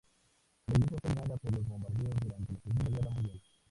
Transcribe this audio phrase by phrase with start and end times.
[0.65, 3.41] La iglesia fue dañada por los bombardeos durante la Segunda Guerra Mundial.